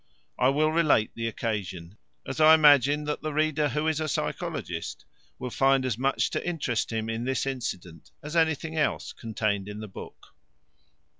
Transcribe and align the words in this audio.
I 0.39 0.49
will 0.49 0.71
relate 0.71 1.11
the 1.13 1.27
occasion, 1.27 1.95
as 2.25 2.41
I 2.41 2.55
imagine 2.55 3.03
that 3.03 3.21
the 3.21 3.31
reader 3.35 3.69
who 3.69 3.87
is 3.87 3.99
a 3.99 4.07
psychologist 4.07 5.05
will 5.37 5.51
find 5.51 5.85
as 5.85 5.95
much 5.95 6.31
to 6.31 6.43
interest 6.43 6.91
him 6.91 7.07
in 7.07 7.23
this 7.23 7.45
incident 7.45 8.09
as 8.23 8.33
in 8.33 8.41
anything 8.41 8.75
else 8.75 9.13
contained 9.13 9.67
in 9.67 9.79
the 9.79 9.87
book. 9.87 10.33